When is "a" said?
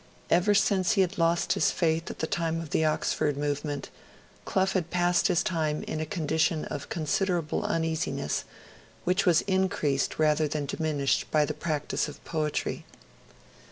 5.99-6.07